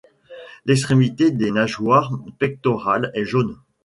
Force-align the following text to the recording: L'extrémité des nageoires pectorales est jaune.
L'extrémité 0.65 1.29
des 1.29 1.51
nageoires 1.51 2.11
pectorales 2.39 3.11
est 3.13 3.23
jaune. 3.23 3.59